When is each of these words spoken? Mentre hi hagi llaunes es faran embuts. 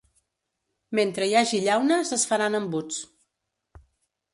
Mentre 1.01 1.27
hi 1.29 1.37
hagi 1.43 1.61
llaunes 1.67 2.17
es 2.21 2.27
faran 2.33 2.61
embuts. 2.65 3.03